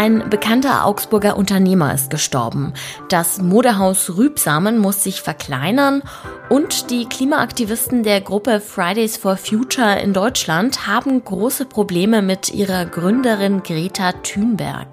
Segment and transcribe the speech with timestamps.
[0.00, 2.72] Ein bekannter Augsburger Unternehmer ist gestorben.
[3.10, 6.02] Das Modehaus Rübsamen muss sich verkleinern
[6.48, 12.86] und die Klimaaktivisten der Gruppe Fridays for Future in Deutschland haben große Probleme mit ihrer
[12.86, 14.88] Gründerin Greta Thunberg.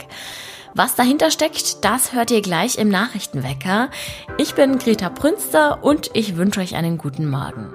[0.73, 3.89] Was dahinter steckt, das hört ihr gleich im Nachrichtenwecker.
[4.37, 7.73] Ich bin Greta Prünster und ich wünsche euch einen guten Morgen.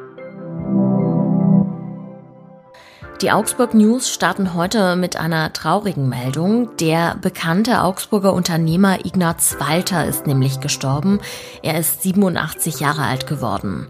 [3.23, 6.75] Die Augsburg News starten heute mit einer traurigen Meldung.
[6.79, 11.21] Der bekannte Augsburger Unternehmer Ignaz Walter ist nämlich gestorben.
[11.63, 13.87] Er ist 87 Jahre alt geworden.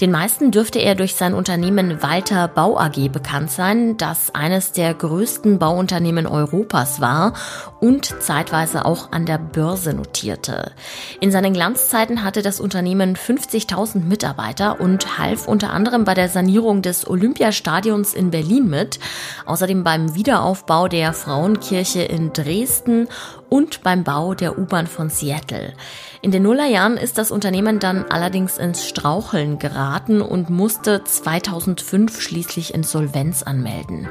[0.00, 4.92] Den meisten dürfte er durch sein Unternehmen Walter Bau AG bekannt sein, das eines der
[4.92, 7.32] größten Bauunternehmen Europas war
[7.80, 10.72] und zeitweise auch an der Börse notierte.
[11.20, 16.82] In seinen Glanzzeiten hatte das Unternehmen 50.000 Mitarbeiter und half unter anderem bei der Sanierung
[16.82, 18.98] des Olympiastadions in Berlin mit,
[19.46, 23.08] außerdem beim Wiederaufbau der Frauenkirche in Dresden
[23.48, 25.74] und beim Bau der U-Bahn von Seattle.
[26.22, 32.74] In den Nullerjahren ist das Unternehmen dann allerdings ins Straucheln geraten und musste 2005 schließlich
[32.74, 34.08] Insolvenz anmelden.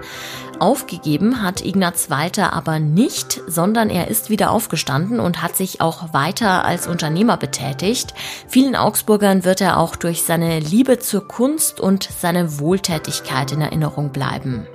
[0.63, 6.13] Aufgegeben hat Ignaz Walter aber nicht, sondern er ist wieder aufgestanden und hat sich auch
[6.13, 8.13] weiter als Unternehmer betätigt.
[8.47, 14.13] Vielen Augsburgern wird er auch durch seine Liebe zur Kunst und seine Wohltätigkeit in Erinnerung
[14.13, 14.65] bleiben.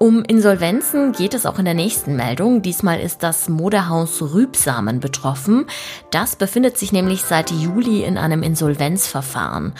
[0.00, 2.62] Um Insolvenzen geht es auch in der nächsten Meldung.
[2.62, 5.66] Diesmal ist das Modehaus Rübsamen betroffen.
[6.12, 9.72] Das befindet sich nämlich seit Juli in einem Insolvenzverfahren.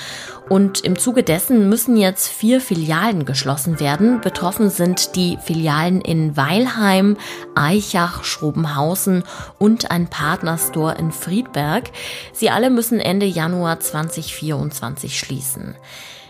[0.48, 4.20] Und im Zuge dessen müssen jetzt vier Filialen geschlossen werden.
[4.20, 7.16] Betroffen sind die Filialen in Weilheim,
[7.55, 9.22] Eichach, Schrobenhausen
[9.61, 11.92] und ein Partnerstore in Friedberg.
[12.33, 15.77] Sie alle müssen Ende Januar 2024 schließen.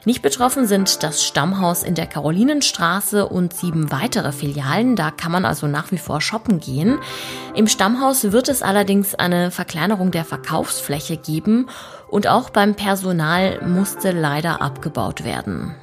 [0.04, 4.96] Nicht betroffen sind das Stammhaus in der Karolinenstraße und sieben weitere Filialen.
[4.96, 6.98] Da kann man also nach wie vor shoppen gehen.
[7.54, 11.68] Im Stammhaus wird es allerdings eine Verkleinerung der Verkaufsfläche geben
[12.08, 15.74] und auch beim Personal musste leider abgebaut werden.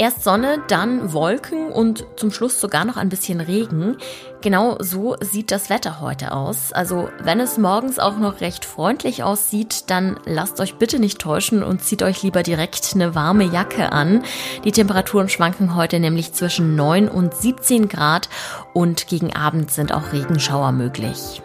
[0.00, 3.98] Erst Sonne, dann Wolken und zum Schluss sogar noch ein bisschen Regen.
[4.40, 6.72] Genau so sieht das Wetter heute aus.
[6.72, 11.62] Also wenn es morgens auch noch recht freundlich aussieht, dann lasst euch bitte nicht täuschen
[11.62, 14.22] und zieht euch lieber direkt eine warme Jacke an.
[14.64, 18.30] Die Temperaturen schwanken heute nämlich zwischen 9 und 17 Grad
[18.72, 21.42] und gegen Abend sind auch Regenschauer möglich.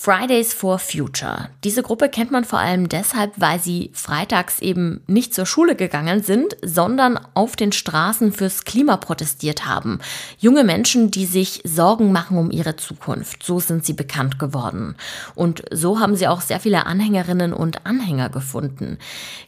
[0.00, 1.48] Fridays for Future.
[1.64, 6.22] Diese Gruppe kennt man vor allem deshalb, weil sie freitags eben nicht zur Schule gegangen
[6.22, 9.98] sind, sondern auf den Straßen fürs Klima protestiert haben.
[10.38, 13.42] Junge Menschen, die sich Sorgen machen um ihre Zukunft.
[13.42, 14.94] So sind sie bekannt geworden.
[15.34, 18.98] Und so haben sie auch sehr viele Anhängerinnen und Anhänger gefunden.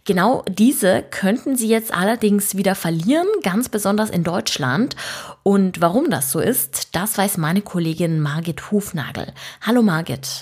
[0.05, 4.97] Genau diese könnten sie jetzt allerdings wieder verlieren, ganz besonders in Deutschland.
[5.44, 9.33] Und warum das so ist, das weiß meine Kollegin Margit Hufnagel.
[9.60, 10.40] Hallo Margit.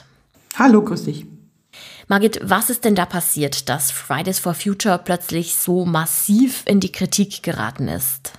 [0.58, 1.24] Hallo, grüß dich.
[2.08, 6.90] Margit, was ist denn da passiert, dass Fridays for Future plötzlich so massiv in die
[6.90, 8.32] Kritik geraten ist?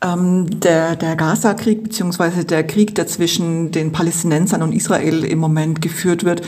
[0.00, 5.82] Ähm, der der Gaza-Krieg beziehungsweise der Krieg, der zwischen den Palästinensern und Israel im Moment
[5.82, 6.40] geführt wird,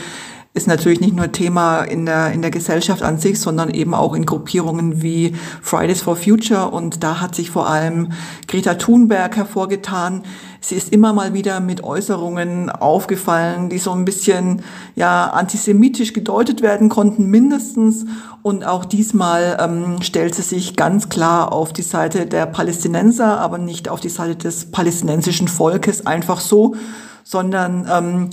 [0.57, 4.13] ist natürlich nicht nur Thema in der, in der Gesellschaft an sich, sondern eben auch
[4.15, 6.71] in Gruppierungen wie Fridays for Future.
[6.71, 8.11] Und da hat sich vor allem
[8.47, 10.23] Greta Thunberg hervorgetan.
[10.59, 14.63] Sie ist immer mal wieder mit Äußerungen aufgefallen, die so ein bisschen,
[14.95, 18.05] ja, antisemitisch gedeutet werden konnten, mindestens.
[18.41, 23.59] Und auch diesmal ähm, stellt sie sich ganz klar auf die Seite der Palästinenser, aber
[23.59, 26.75] nicht auf die Seite des palästinensischen Volkes einfach so,
[27.23, 28.29] sondern ähm,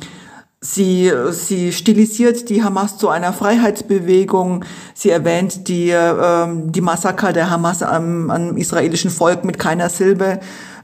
[0.66, 4.64] Sie, sie stilisiert die Hamas zu einer Freiheitsbewegung.
[4.94, 10.40] Sie erwähnt die, ähm, die Massaker der Hamas am, am israelischen Volk mit keiner Silbe.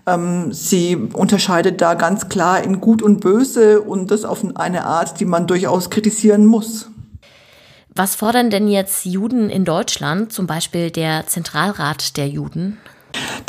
[0.06, 5.18] Ähm, sie unterscheidet da ganz klar in Gut und Böse und das auf eine Art,
[5.18, 6.90] die man durchaus kritisieren muss.
[7.94, 12.76] Was fordern denn jetzt Juden in Deutschland, zum Beispiel der Zentralrat der Juden?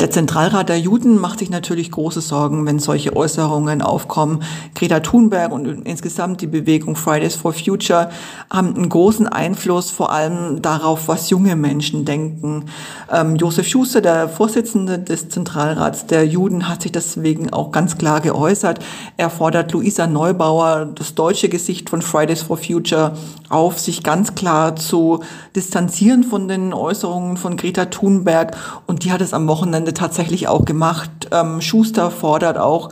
[0.02, 4.42] Der Zentralrat der Juden macht sich natürlich große Sorgen, wenn solche Äußerungen aufkommen.
[4.74, 8.10] Greta Thunberg und insgesamt die Bewegung Fridays for Future
[8.50, 12.64] haben einen großen Einfluss vor allem darauf, was junge Menschen denken.
[13.12, 18.20] Ähm, Josef Schuster, der Vorsitzende des Zentralrats der Juden, hat sich deswegen auch ganz klar
[18.20, 18.80] geäußert.
[19.18, 23.14] Er fordert Luisa Neubauer, das deutsche Gesicht von Fridays for Future,
[23.50, 25.20] auf, sich ganz klar zu
[25.54, 28.56] distanzieren von den Äußerungen von Greta Thunberg.
[28.88, 31.10] Und die hat es am Wochenende tatsächlich auch gemacht.
[31.30, 32.90] Ähm, Schuster fordert auch,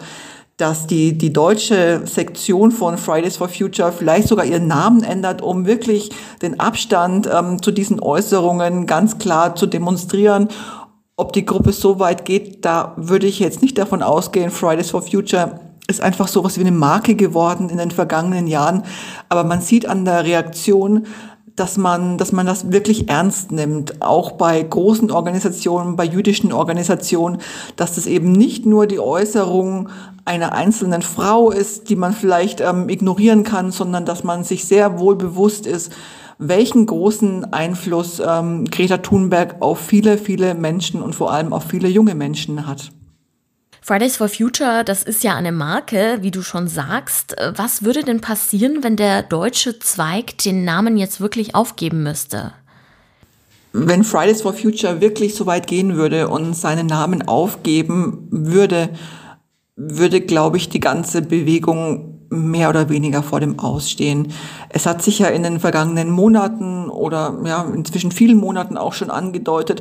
[0.60, 5.64] dass die, die deutsche Sektion von Fridays for Future vielleicht sogar ihren Namen ändert, um
[5.64, 6.10] wirklich
[6.42, 10.48] den Abstand ähm, zu diesen Äußerungen ganz klar zu demonstrieren.
[11.16, 14.50] Ob die Gruppe so weit geht, da würde ich jetzt nicht davon ausgehen.
[14.50, 18.84] Fridays for Future ist einfach so was wie eine Marke geworden in den vergangenen Jahren.
[19.28, 21.06] Aber man sieht an der Reaktion,
[21.60, 27.38] dass man, dass man das wirklich ernst nimmt, auch bei großen Organisationen, bei jüdischen Organisationen,
[27.76, 29.90] dass das eben nicht nur die Äußerung
[30.24, 34.98] einer einzelnen Frau ist, die man vielleicht ähm, ignorieren kann, sondern dass man sich sehr
[34.98, 35.92] wohl bewusst ist,
[36.38, 41.88] welchen großen Einfluss ähm, Greta Thunberg auf viele, viele Menschen und vor allem auf viele
[41.88, 42.90] junge Menschen hat.
[43.82, 47.34] Fridays for Future, das ist ja eine Marke, wie du schon sagst.
[47.56, 52.52] Was würde denn passieren, wenn der deutsche Zweig den Namen jetzt wirklich aufgeben müsste?
[53.72, 58.90] Wenn Fridays for Future wirklich so weit gehen würde und seinen Namen aufgeben würde,
[59.76, 64.32] würde, glaube ich, die ganze Bewegung mehr oder weniger vor dem Ausstehen.
[64.68, 69.10] Es hat sich ja in den vergangenen Monaten oder ja, inzwischen vielen Monaten auch schon
[69.10, 69.80] angedeutet,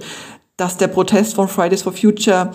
[0.57, 2.51] dass der Protest von Fridays for Future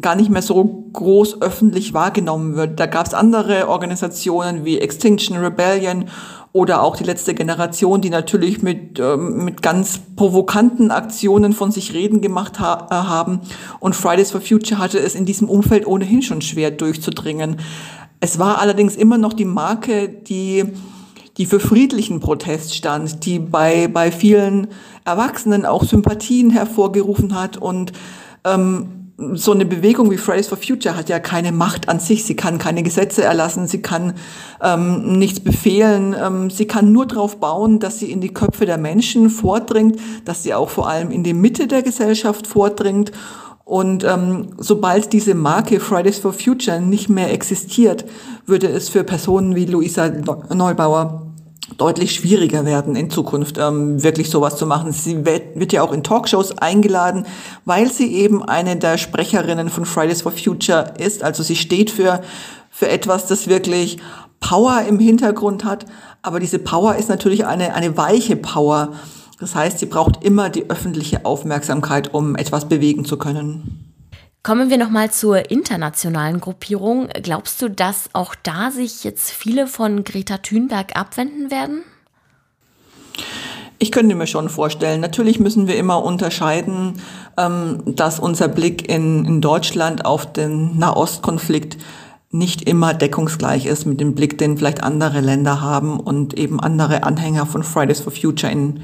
[0.00, 2.80] gar nicht mehr so groß öffentlich wahrgenommen wird.
[2.80, 6.06] Da gab es andere Organisationen wie Extinction Rebellion
[6.52, 11.94] oder auch die letzte Generation, die natürlich mit, ähm, mit ganz provokanten Aktionen von sich
[11.94, 13.40] reden gemacht ha äh, haben.
[13.80, 17.56] Und Fridays for Future hatte es in diesem Umfeld ohnehin schon schwer durchzudringen.
[18.20, 20.64] Es war allerdings immer noch die Marke, die
[21.36, 24.68] die für friedlichen Protest stand, die bei, bei vielen
[25.04, 27.92] Erwachsenen auch Sympathien hervorgerufen hat und
[28.44, 32.24] ähm, so eine Bewegung wie Fridays for Future hat ja keine Macht an sich.
[32.24, 34.14] Sie kann keine Gesetze erlassen, sie kann
[34.60, 36.16] ähm, nichts befehlen.
[36.20, 40.42] Ähm, sie kann nur darauf bauen, dass sie in die Köpfe der Menschen vordringt, dass
[40.42, 43.12] sie auch vor allem in die Mitte der Gesellschaft vordringt.
[43.64, 48.04] Und ähm, sobald diese Marke Fridays for Future nicht mehr existiert,
[48.46, 50.08] würde es für Personen wie Luisa
[50.52, 51.23] Neubauer
[51.78, 54.92] deutlich schwieriger werden in Zukunft, ähm, wirklich sowas zu machen.
[54.92, 57.26] Sie wird, ja auch in Talkshows eingeladen,
[57.64, 61.22] weil sie eben eine der Sprecherinnen von Fridays for Future ist.
[61.22, 62.20] Also sie steht für,
[62.70, 63.98] für etwas, das wirklich
[64.40, 65.86] Power im Hintergrund hat.
[66.22, 68.92] Aber diese Power ist natürlich eine, eine weiche Power.
[69.40, 73.93] Das heißt, sie braucht immer die öffentliche Aufmerksamkeit, um etwas bewegen zu können.
[74.44, 77.08] Kommen wir nochmal zur internationalen Gruppierung.
[77.22, 81.80] Glaubst du, dass auch da sich jetzt viele von Greta Thunberg abwenden werden?
[83.78, 85.00] Ich könnte mir schon vorstellen.
[85.00, 87.00] Natürlich müssen wir immer unterscheiden,
[87.38, 91.78] ähm, dass unser Blick in, Deutschland auf den Nahostkonflikt
[92.30, 97.04] nicht immer deckungsgleich ist mit dem Blick, den vielleicht andere Länder haben und eben andere
[97.04, 98.82] Anhänger von Fridays for Future in,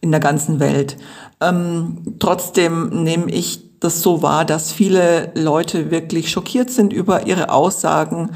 [0.00, 0.96] in der ganzen Welt.
[1.42, 7.50] Ähm, trotzdem nehme ich das so wahr, dass viele Leute wirklich schockiert sind über ihre
[7.50, 8.30] Aussagen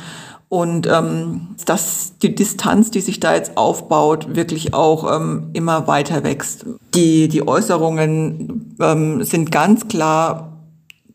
[0.50, 6.24] und ähm, dass die Distanz, die sich da jetzt aufbaut, wirklich auch ähm, immer weiter
[6.24, 6.66] wächst.
[6.94, 10.64] Die, die Äußerungen ähm, sind ganz klar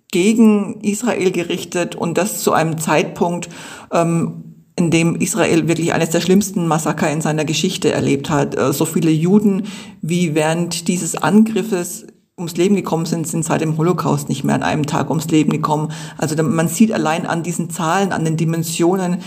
[0.09, 3.49] gegen Israel gerichtet und das zu einem Zeitpunkt,
[3.91, 4.41] ähm,
[4.77, 8.57] in dem Israel wirklich eines der schlimmsten Massaker in seiner Geschichte erlebt hat.
[8.57, 9.63] Äh, so viele Juden
[10.01, 14.63] wie während dieses Angriffes ums Leben gekommen sind, sind seit dem Holocaust nicht mehr an
[14.63, 15.93] einem Tag ums Leben gekommen.
[16.17, 19.19] Also man sieht allein an diesen Zahlen, an den Dimensionen,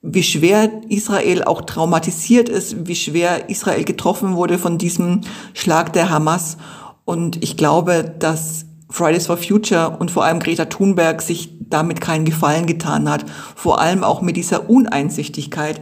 [0.00, 5.20] wie schwer Israel auch traumatisiert ist, wie schwer Israel getroffen wurde von diesem
[5.52, 6.56] Schlag der Hamas.
[7.04, 12.24] Und ich glaube, dass Fridays for Future und vor allem Greta Thunberg sich damit keinen
[12.24, 13.26] Gefallen getan hat.
[13.54, 15.80] Vor allem auch mit dieser Uneinsichtigkeit.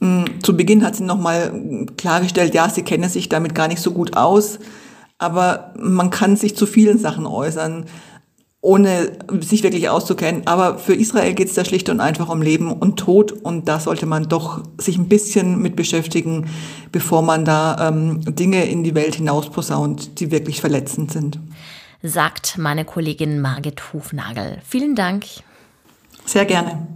[0.00, 3.90] Hm, zu Beginn hat sie nochmal klargestellt, ja, sie kenne sich damit gar nicht so
[3.90, 4.58] gut aus
[5.24, 7.86] aber man kann sich zu vielen Sachen äußern,
[8.60, 10.46] ohne sich wirklich auszukennen.
[10.46, 13.80] Aber für Israel geht es da schlicht und einfach um Leben und Tod und da
[13.80, 16.48] sollte man doch sich ein bisschen mit beschäftigen,
[16.92, 21.38] bevor man da ähm, Dinge in die Welt hinaus posaunt, die wirklich verletzend sind.
[22.02, 24.58] Sagt meine Kollegin Margit Hufnagel.
[24.66, 25.24] Vielen Dank.
[26.26, 26.86] Sehr gerne.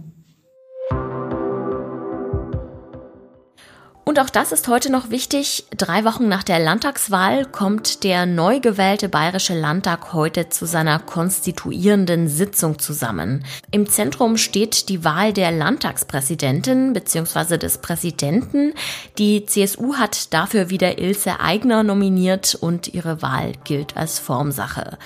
[4.09, 5.65] Und auch das ist heute noch wichtig.
[5.77, 12.27] Drei Wochen nach der Landtagswahl kommt der neu gewählte Bayerische Landtag heute zu seiner konstituierenden
[12.27, 13.45] Sitzung zusammen.
[13.69, 17.59] Im Zentrum steht die Wahl der Landtagspräsidentin bzw.
[17.59, 18.73] des Präsidenten.
[19.19, 24.97] Die CSU hat dafür wieder Ilse Aigner nominiert und ihre Wahl gilt als Formsache.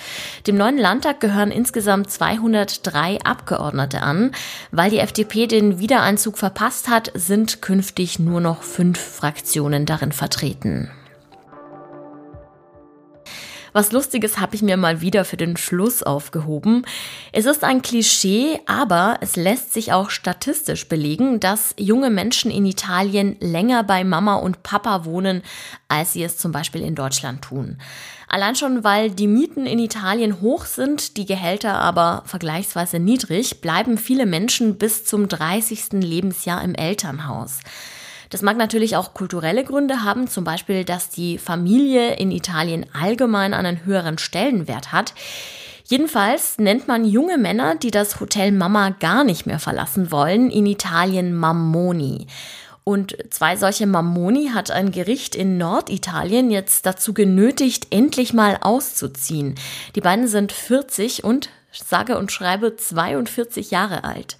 [0.47, 4.31] Dem neuen Landtag gehören insgesamt 203 Abgeordnete an.
[4.71, 10.11] Weil die FDP den Wiedereinzug verpasst hat, sind künftig nur noch fünf fünf Fraktionen darin
[10.11, 10.89] vertreten.
[13.75, 16.85] Was Lustiges habe ich mir mal wieder für den Schluss aufgehoben.
[17.31, 22.67] Es ist ein Klischee, aber es lässt sich auch statistisch belegen, dass junge Menschen in
[22.67, 25.41] Italien länger bei Mama und Papa wohnen,
[25.87, 27.79] als sie es zum Beispiel in Deutschland tun.
[28.27, 33.97] Allein schon, weil die Mieten in Italien hoch sind, die Gehälter aber vergleichsweise niedrig, bleiben
[33.97, 35.93] viele Menschen bis zum 30.
[35.93, 37.57] Lebensjahr im Elternhaus.
[38.33, 43.53] Das mag natürlich auch kulturelle Gründe haben, zum Beispiel, dass die Familie in Italien allgemein
[43.53, 45.13] einen höheren Stellenwert hat.
[45.85, 50.65] Jedenfalls nennt man junge Männer, die das Hotel Mama gar nicht mehr verlassen wollen, in
[50.65, 52.25] Italien Mammoni.
[52.83, 59.53] Und zwei solche Mammoni hat ein Gericht in Norditalien jetzt dazu genötigt, endlich mal auszuziehen.
[59.93, 64.37] Die beiden sind 40 und sage und schreibe 42 Jahre alt.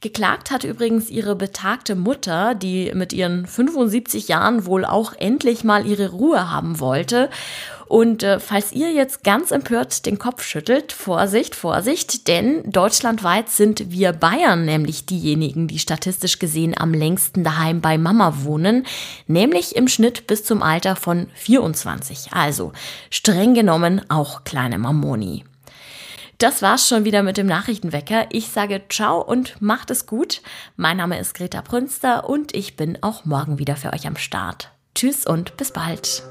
[0.00, 5.86] Geklagt hat übrigens ihre betagte Mutter, die mit ihren 75 Jahren wohl auch endlich mal
[5.86, 7.28] ihre Ruhe haben wollte.
[7.86, 13.90] Und äh, falls ihr jetzt ganz empört den Kopf schüttelt, Vorsicht, Vorsicht, denn deutschlandweit sind
[13.90, 18.86] wir Bayern nämlich diejenigen, die statistisch gesehen am längsten daheim bei Mama wohnen,
[19.26, 22.28] nämlich im Schnitt bis zum Alter von 24.
[22.32, 22.72] Also
[23.10, 25.44] streng genommen auch kleine Mammoni.
[26.40, 28.24] Das war's schon wieder mit dem Nachrichtenwecker.
[28.30, 30.40] Ich sage ciao und macht es gut.
[30.74, 34.70] Mein Name ist Greta Prünster und ich bin auch morgen wieder für euch am Start.
[34.94, 36.22] Tschüss und bis bald.